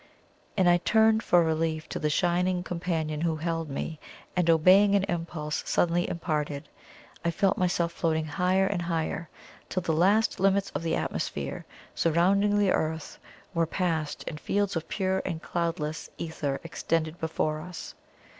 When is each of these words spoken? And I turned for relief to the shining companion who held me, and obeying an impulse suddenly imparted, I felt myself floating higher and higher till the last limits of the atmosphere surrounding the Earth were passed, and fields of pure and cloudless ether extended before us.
And 0.57 0.67
I 0.67 0.77
turned 0.77 1.21
for 1.21 1.43
relief 1.43 1.87
to 1.89 1.99
the 1.99 2.09
shining 2.09 2.63
companion 2.63 3.21
who 3.21 3.35
held 3.35 3.69
me, 3.69 3.99
and 4.35 4.49
obeying 4.49 4.95
an 4.95 5.03
impulse 5.03 5.61
suddenly 5.67 6.09
imparted, 6.09 6.67
I 7.23 7.29
felt 7.29 7.55
myself 7.55 7.91
floating 7.91 8.25
higher 8.25 8.65
and 8.65 8.81
higher 8.81 9.29
till 9.69 9.83
the 9.83 9.93
last 9.93 10.39
limits 10.39 10.71
of 10.71 10.81
the 10.81 10.95
atmosphere 10.95 11.67
surrounding 11.93 12.57
the 12.57 12.71
Earth 12.71 13.19
were 13.53 13.67
passed, 13.67 14.23
and 14.27 14.39
fields 14.39 14.75
of 14.75 14.87
pure 14.89 15.21
and 15.23 15.39
cloudless 15.39 16.09
ether 16.17 16.59
extended 16.63 17.19
before 17.19 17.61
us. 17.61 17.93